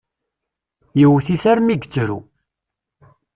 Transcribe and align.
Yewwet-it 0.99 1.43
armi 1.51 1.71
i 1.75 1.77
yettru. 1.79 2.19